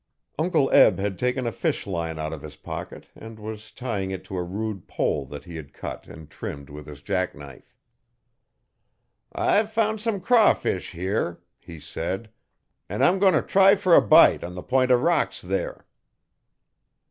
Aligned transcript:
Uncle 0.39 0.67
Eb 0.71 0.97
had 0.97 1.19
taken 1.19 1.45
a 1.45 1.51
fish 1.51 1.85
line 1.85 2.17
out 2.17 2.33
of 2.33 2.41
his 2.41 2.55
pocket 2.55 3.09
and 3.15 3.37
was 3.37 3.69
tying 3.71 4.09
it 4.09 4.23
to 4.23 4.35
a 4.35 4.41
rude 4.41 4.87
pole 4.87 5.27
that 5.27 5.43
he 5.43 5.57
had 5.57 5.73
cut 5.75 6.07
and 6.07 6.27
trinmed 6.31 6.71
with 6.71 6.87
his 6.87 7.03
jack 7.03 7.35
knife. 7.35 7.77
'I've 9.31 9.71
found 9.71 10.01
some 10.01 10.19
crawfish 10.19 10.93
here,' 10.93 11.39
he 11.59 11.79
said, 11.79 12.31
'an' 12.89 13.03
I'm 13.03 13.19
goin' 13.19 13.35
t' 13.39 13.47
try 13.47 13.75
fer 13.75 13.93
a 13.93 14.01
bite 14.01 14.43
on 14.43 14.55
the 14.55 14.63
p'int 14.63 14.89
O' 14.89 14.95
rocks 14.95 15.39
there.' 15.39 15.85